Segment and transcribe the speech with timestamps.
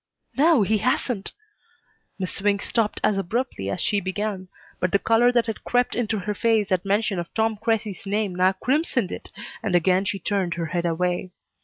[0.35, 1.31] "No, he hasn't"
[2.19, 4.47] Miss Swink stopped as abruptly as she began,
[4.79, 8.33] but the color that had crept into her face at mention of Tom Cressy's name
[8.33, 9.29] now crimsoned it,
[9.61, 11.29] and again she turned her head away.